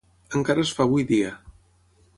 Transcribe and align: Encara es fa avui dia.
Encara 0.39 0.63
es 0.63 0.71
fa 0.79 0.87
avui 0.89 1.07
dia. 1.13 1.37